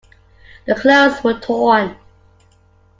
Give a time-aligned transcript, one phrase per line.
[0.65, 1.95] The clothes were torn.